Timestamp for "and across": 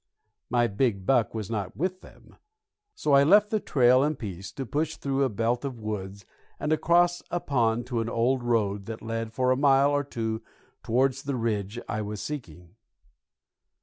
6.59-7.21